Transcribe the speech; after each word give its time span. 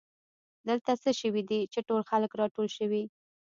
دلته 0.67 0.91
څه 1.03 1.09
شوي 1.19 1.41
دي 1.49 1.59
چې 1.73 1.79
ټول 1.87 2.01
خلک 2.09 2.31
راټول 2.41 2.67
شوي 2.77 3.03